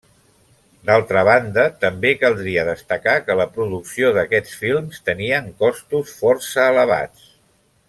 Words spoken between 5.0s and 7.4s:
tenia costos força elevats.